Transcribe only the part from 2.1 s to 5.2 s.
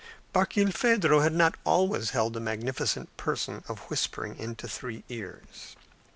the magnificent position of whispering into three